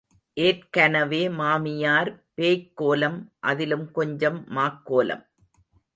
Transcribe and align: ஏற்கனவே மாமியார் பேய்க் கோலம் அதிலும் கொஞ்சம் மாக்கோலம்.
ஏற்கனவே 0.37 1.29
மாமியார் 1.29 2.11
பேய்க் 2.33 2.77
கோலம் 2.77 3.19
அதிலும் 3.39 3.91
கொஞ்சம் 3.91 4.47
மாக்கோலம். 4.49 5.23